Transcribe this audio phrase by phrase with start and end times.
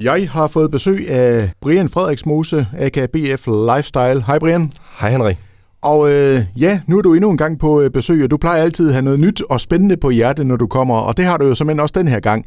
[0.00, 4.24] Jeg har fået besøg af Brian Frederiksmose, aka BF Lifestyle.
[4.26, 4.72] Hej Brian.
[5.00, 5.36] Hej Henrik.
[5.82, 8.62] Og øh, ja, nu er du endnu en gang på øh, besøg, og du plejer
[8.62, 11.36] altid at have noget nyt og spændende på hjertet, når du kommer, og det har
[11.36, 12.46] du jo simpelthen også den her gang.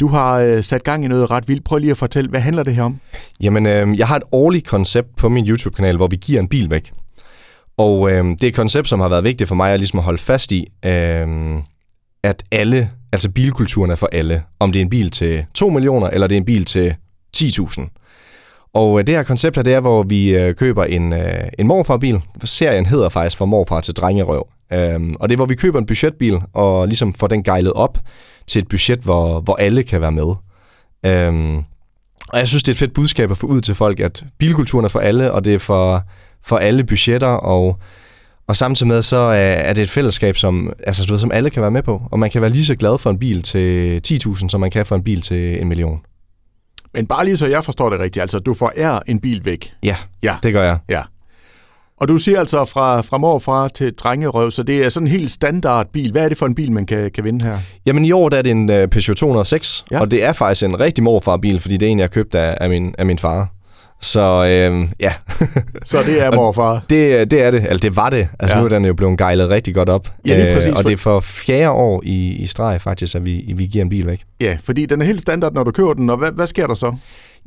[0.00, 1.64] Du har øh, sat gang i noget ret vildt.
[1.64, 3.00] Prøv lige at fortælle, hvad handler det her om?
[3.40, 6.70] Jamen, øh, jeg har et årligt koncept på min YouTube-kanal, hvor vi giver en bil
[6.70, 6.92] væk.
[7.76, 10.18] Og øh, det er et koncept, som har været vigtigt for mig at, ligesom holde
[10.18, 11.26] fast i, øh,
[12.22, 14.42] at alle, altså bilkulturen er for alle.
[14.58, 16.94] Om det er en bil til 2 millioner, eller det er en bil til
[17.36, 17.86] 10.000.
[18.74, 21.66] Og øh, det her koncept her, det er, hvor vi øh, køber en, øh, en
[21.66, 22.20] morfarbil.
[22.44, 24.46] Serien hedder faktisk For morfar til drengerøv.
[24.72, 27.98] Øhm, og det er, hvor vi køber en budgetbil, og ligesom får den gejlet op
[28.46, 30.34] til et budget, hvor, hvor alle kan være med.
[31.06, 31.56] Øhm,
[32.28, 34.84] og jeg synes, det er et fedt budskab at få ud til folk, at bilkulturen
[34.84, 36.02] er for alle, og det er for,
[36.42, 37.78] for alle budgetter, og,
[38.50, 41.62] og samtidig med, så er, det et fællesskab, som, altså, du ved, som alle kan
[41.62, 42.02] være med på.
[42.10, 44.86] Og man kan være lige så glad for en bil til 10.000, som man kan
[44.86, 46.00] for en bil til en million.
[46.94, 49.72] Men bare lige så jeg forstår det rigtigt, altså du får er en bil væk.
[49.82, 50.36] Ja, Ja.
[50.42, 50.78] det gør jeg.
[50.88, 51.02] Ja.
[52.00, 55.30] Og du siger altså fra, fra morfra til drengerøv, så det er sådan en helt
[55.30, 56.12] standard bil.
[56.12, 57.58] Hvad er det for en bil, man kan, kan vinde her?
[57.86, 60.00] Jamen i år der er det en uh, Peugeot 206, Ja.
[60.00, 62.56] og det er faktisk en rigtig morfarbil, fordi det er en, jeg har købt af,
[62.60, 63.48] af, min, af min far.
[64.02, 65.12] Så øh, ja,
[65.84, 66.82] Så det er morfar.
[66.90, 67.62] det, det er det.
[67.64, 68.28] Eller det var det.
[68.38, 68.60] Altså Ja.
[68.60, 70.08] nu er den jo blevet gejlet rigtig godt op.
[70.26, 73.24] Ja, lige præcis, Øh, og det er for fjerde år i, i streg faktisk, at
[73.24, 74.22] vi, vi giver en bil væk.
[74.40, 76.74] Ja, fordi den er helt standard, når du køber den, og hvad, hvad sker der
[76.74, 76.94] så?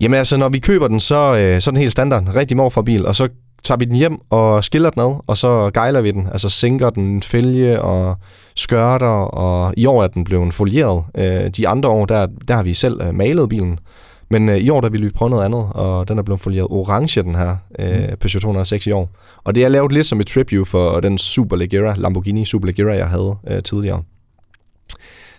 [0.01, 2.35] Jamen altså, når vi køber den, så, øh, så er den helt standard.
[2.35, 3.27] Rigtig morfarbil, og så
[3.63, 6.27] tager vi den hjem og skiller den ad, og så gejler vi den.
[6.31, 8.15] Altså sænker den fælge og
[8.55, 11.03] skørter, og i år er den blevet folieret.
[11.17, 13.77] Øh, de andre år, der, der har vi selv øh, malet bilen.
[14.33, 16.67] Men øh, i år, der ville vi prøve noget andet, og den er blevet folieret
[16.69, 19.09] orange, den her øh, Peugeot 206 i år.
[19.43, 23.35] Og det er lavet lidt som et tribute for den Superleggera, Lamborghini Superleggera, jeg havde
[23.47, 24.03] øh, tidligere.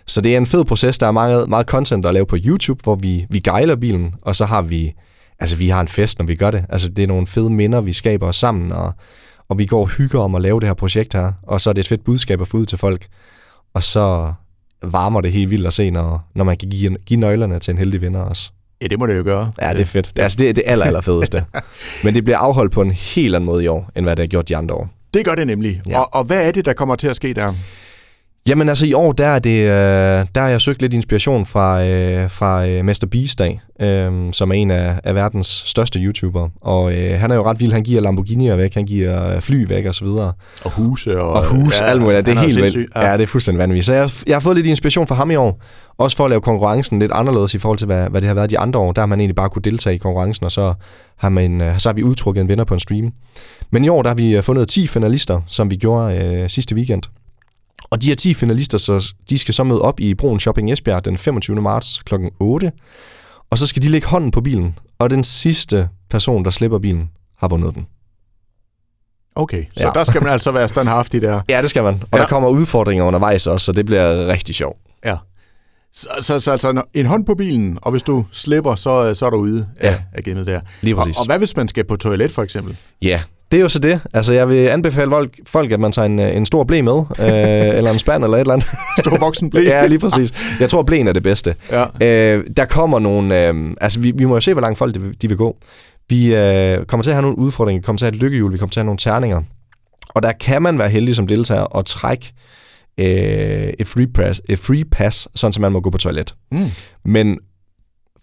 [0.07, 0.97] Så det er en fed proces.
[0.97, 4.35] Der er meget, meget content at lave på YouTube, hvor vi, vi gejler bilen, og
[4.35, 4.93] så har vi,
[5.39, 6.65] altså vi har en fest, når vi gør det.
[6.69, 8.93] Altså det er nogle fede minder, vi skaber os sammen, og,
[9.49, 11.73] og vi går og hygger om at lave det her projekt her, og så er
[11.73, 13.07] det et fedt budskab at få ud til folk.
[13.73, 14.33] Og så
[14.83, 17.77] varmer det helt vildt at se, når, når man kan give, give nøglerne til en
[17.77, 18.51] heldig vinder også.
[18.85, 19.51] Ja, det må det jo gøre.
[19.61, 20.11] Ja, det er fedt.
[20.15, 21.45] Det, altså, det er det aller, aller fedeste.
[22.03, 24.27] Men det bliver afholdt på en helt anden måde i år, end hvad det har
[24.27, 24.89] gjort de andre år.
[25.13, 25.81] Det gør det nemlig.
[25.89, 25.99] Ja.
[25.99, 27.53] Og, og hvad er det, der kommer til at ske der?
[28.49, 31.85] Jamen altså i år, der er det, øh, der har jeg søgt lidt inspiration fra,
[31.85, 36.49] øh, fra øh, Mester Beasdag, øh, som er en af, af verdens største YouTubere.
[36.61, 39.65] Og øh, han er jo ret vild, han giver Lamborghinier væk, han giver øh, fly
[39.69, 40.33] væk og så videre.
[40.63, 41.33] Og huse og...
[41.33, 42.25] Og hus, ja, alt muligt.
[42.25, 42.89] Det er helt vildt.
[42.95, 43.09] Ja.
[43.09, 43.85] ja, det er fuldstændig vanvittigt.
[43.85, 45.61] Så jeg, jeg har fået lidt inspiration fra ham i år.
[45.97, 48.49] Også for at lave konkurrencen lidt anderledes i forhold til, hvad, hvad det har været
[48.49, 48.91] de andre år.
[48.91, 50.73] Der har man egentlig bare kunne deltage i konkurrencen, og så
[51.17, 53.11] har, man, øh, så har vi udtrukket en vinder på en stream.
[53.71, 56.75] Men i år, der har vi øh, fundet 10 finalister, som vi gjorde øh, sidste
[56.75, 57.03] weekend.
[57.95, 61.05] Og de her 10 finalister, så, de skal så møde op i Broen Shopping Esbjerg
[61.05, 61.61] den 25.
[61.61, 62.13] marts kl.
[62.39, 62.71] 8.
[63.49, 64.77] Og så skal de lægge hånden på bilen.
[64.99, 67.85] Og den sidste person, der slipper bilen, har vundet den.
[69.35, 69.91] Okay, så Ja.
[69.93, 71.41] der skal man altså være standhaftig der.
[71.49, 71.93] Ja, det skal man.
[72.11, 72.17] Og Ja.
[72.17, 74.77] der kommer udfordringer undervejs også, så det bliver rigtig sjovt.
[75.05, 75.17] Ja.
[75.93, 79.29] Så, så, så altså en hånd på bilen, og hvis du slipper, så, så er
[79.29, 79.97] du ude af, Ja.
[80.13, 80.59] af gamet der.
[80.81, 81.17] Lige Og, præcis.
[81.19, 82.77] og hvad hvis man skal på toilet, for eksempel?
[83.01, 83.21] Ja,
[83.55, 83.99] det er jo så det.
[84.13, 86.97] Altså, jeg vil anbefale folk, folk at man tager en, øh, en stor blæ med,
[87.19, 88.67] øh, eller en spand eller et eller andet.
[88.99, 89.61] Stor voksen blæ?
[89.61, 90.57] ja, lige præcis.
[90.59, 91.55] Jeg tror, blæen er det bedste.
[91.71, 91.85] Ja.
[92.35, 93.47] Øh, der kommer nogle...
[93.47, 95.57] Øh, altså, vi, vi må jo se, hvor langt folk de, vil- de vil gå.
[96.09, 98.53] Vi øh, kommer til at have nogle udfordringer, vi kommer til at have et lykkehjul,
[98.53, 99.41] vi kommer til at have nogle terninger.
[100.09, 102.33] Og der kan man være heldig som deltager og trække
[102.99, 106.35] øh, et, free pass, et free pass, sådan så man må gå på toilet.
[106.51, 106.57] Mm.
[107.05, 107.37] Men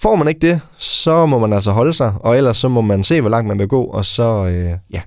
[0.02, 3.04] får man ikke det, så må man altså holde sig, og ellers så må man
[3.04, 5.00] se, hvor langt man vil gå, og så, øh, ja.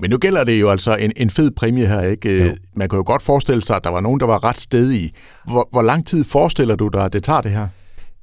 [0.00, 2.28] Men nu gælder det jo altså en, en fed præmie her, ikke?
[2.28, 2.52] Øh, Jo.
[2.76, 5.10] Man kan jo godt forestille sig, at der var nogen, der var ret stedige.
[5.44, 7.66] Hvor, hvor lang tid forestiller du dig, at det tager det her?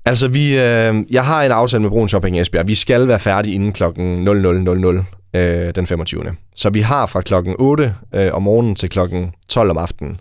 [0.06, 2.68] Altså, vi, øh, jeg har en aftale med Brun Shopping i Esbjerg.
[2.68, 6.24] Vi skal være færdige inden klokken 00.00 øh, den 25.
[6.56, 10.20] Så vi har fra klokken 8 øh, om morgenen til klokken 12 om aftenen.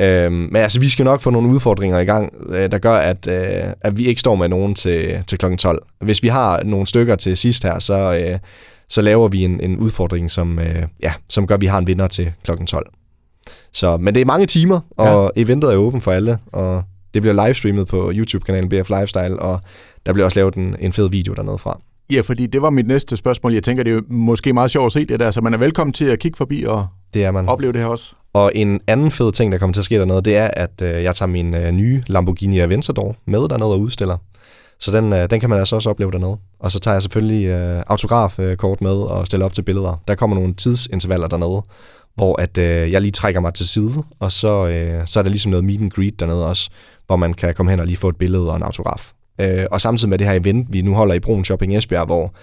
[0.00, 3.28] Øh, men altså, vi skal nok få nogle udfordringer i gang, øh, der gør, at,
[3.28, 5.82] øh, at vi ikke står med nogen til, til klokken 12.
[6.00, 7.94] Hvis vi har nogle stykker til sidst her, så,
[8.24, 8.38] øh,
[8.90, 11.86] så laver vi en, en udfordring, som, øh, ja, som gør, at vi har en
[11.86, 12.86] vinder til klokken 12.
[13.72, 15.42] Så, men det er mange timer, og ja.
[15.42, 16.82] eventet er åben for alle, og
[17.14, 19.60] det bliver livestreamet på YouTube-kanalen BF Lifestyle, og
[20.06, 21.80] der bliver også lavet en, en fed video dernede fra.
[22.10, 23.52] Ja, fordi det var mit næste spørgsmål.
[23.52, 25.92] Jeg tænker, det er måske meget sjovt at se det der, så man er velkommen
[25.92, 27.48] til at kigge forbi og Det er man.
[27.48, 28.14] opleve det her også.
[28.32, 30.88] Og en anden fed ting, der kommer til at ske dernede, det er, at øh,
[30.88, 34.16] jeg tager min øh, nye Lamborghini Aventador med dernede og udstiller.
[34.80, 36.36] Så den, øh, den kan man altså også opleve dernede.
[36.60, 40.02] Og så tager jeg selvfølgelig øh, autografkort med og stiller op til billeder.
[40.08, 41.62] Der kommer nogle tidsintervaller dernede,
[42.14, 45.30] hvor at, øh, jeg lige trækker mig til side, og så, øh, så er der
[45.30, 46.70] ligesom noget meet and greet dernede også,
[47.06, 49.12] hvor man kan komme hen og lige få et billede og en autograf.
[49.40, 52.34] Øh, og samtidig med det her event, vi nu holder i Broen Shopping Esbjerg, hvor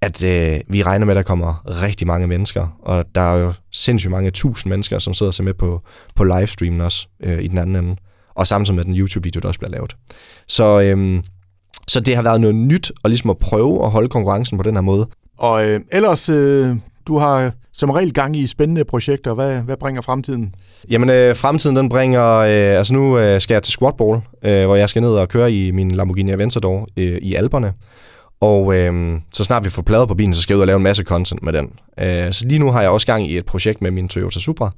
[0.00, 3.52] at øh, vi regner med, at der kommer rigtig mange mennesker, og der er jo
[3.72, 5.82] sindssygt mange tusind mennesker, som sidder og ser med på,
[6.14, 7.96] på livestreamen også øh, i den anden ende,
[8.34, 9.96] og samtidig med den YouTube-video, der også bliver lavet.
[10.48, 11.22] Så, øh,
[11.92, 14.74] så det har været noget nyt, og ligesom at prøve at holde konkurrencen på den
[14.74, 15.08] her måde.
[15.38, 19.34] Og øh, ellers, øh, du har som regel gang i spændende projekter.
[19.34, 20.54] Hvad, hvad bringer fremtiden?
[20.90, 22.36] Jamen, øh, fremtiden den bringer...
[22.36, 25.52] Øh, altså nu øh, skal jeg til squatball, øh, hvor jeg skal ned og køre
[25.52, 27.72] i min Lamborghini Aventador øh, i Alperne.
[28.40, 30.76] Og øh, så snart vi får plader på bilen, så skal jeg ud og lave
[30.76, 31.72] en masse content med den.
[32.00, 34.70] Øh, så lige nu har jeg også gang i et projekt med min Toyota Supra,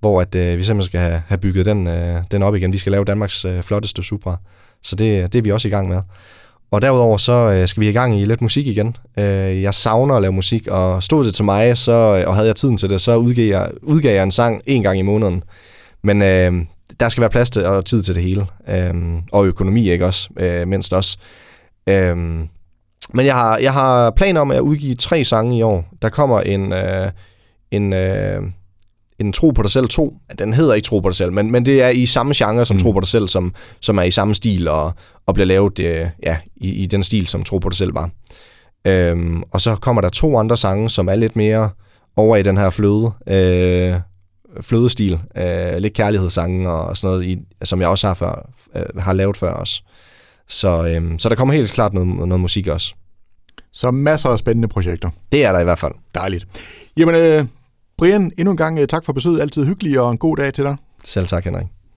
[0.00, 2.72] hvor at, øh, vi simpelthen skal have, have bygget den, øh, den op igen.
[2.72, 4.36] Vi skal lave Danmarks øh, flotteste Supra.
[4.82, 6.00] Så det, det er vi også i gang med.
[6.72, 8.96] Og derudover så øh, skal vi i gang i lidt musik igen.
[9.18, 12.46] Øh, jeg savner at lave musik, og stod det til mig, så, øh, og havde
[12.46, 15.42] jeg tiden til det, så udgav jeg, udgav jeg en sang en gang i måneden.
[16.02, 16.52] Men øh,
[17.00, 18.46] der skal være plads til og tid til det hele.
[18.68, 18.94] Øh,
[19.32, 20.28] og økonomi, ikke også?
[20.36, 21.18] Øh, mindst også.
[21.86, 22.16] Øh,
[23.14, 25.84] men jeg har, jeg har planer om at udgive tre sange i år.
[26.02, 27.10] Der kommer en, øh,
[27.70, 28.42] en, øh,
[29.26, 30.16] en Tro på dig selv 2.
[30.38, 32.76] Den hedder ikke Tro på dig selv, men, men det er i samme genre som
[32.76, 32.80] mm.
[32.80, 34.92] Tro på dig selv, som, som er i samme stil og,
[35.26, 38.10] og bliver lavet øh, ja, i, i den stil, som Tro på dig selv var.
[38.84, 41.70] Øhm, og så kommer der to andre sange, som er lidt mere
[42.16, 43.94] over i den her fløde, øh,
[44.60, 45.20] flødestil.
[45.36, 49.36] Øh, lidt kærlighedssange og sådan noget, i, som jeg også har, før, øh, har lavet
[49.36, 49.82] før også.
[50.48, 52.94] Så, øh, så der kommer helt klart noget, noget musik også.
[53.72, 55.10] Så masser af spændende projekter.
[55.32, 55.92] Det er der i hvert fald.
[56.14, 56.46] Dejligt.
[56.96, 57.44] Jamen, øh,
[58.02, 59.40] Brian, endnu en gang øh, tak for besøget.
[59.40, 60.76] Altid hyggeligt og en god dag til dig.
[61.04, 61.66] Selv tak, Henrik.